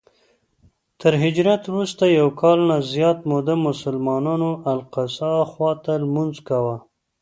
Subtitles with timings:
[0.99, 6.75] تر هجرت وروسته یو کال نه زیاته موده مسلمانانو الاقصی خواته لمونځ کاوه.